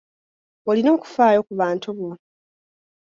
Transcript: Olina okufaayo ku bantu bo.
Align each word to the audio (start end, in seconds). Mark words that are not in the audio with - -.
Olina 0.69 0.89
okufaayo 0.97 1.39
ku 1.47 1.53
bantu 1.61 1.87
bo. 1.97 2.09